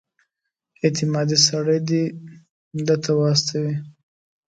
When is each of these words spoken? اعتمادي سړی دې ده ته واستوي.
اعتمادي 0.83 1.37
سړی 1.47 1.79
دې 1.89 2.03
ده 2.85 2.95
ته 3.03 3.11
واستوي. 3.19 3.75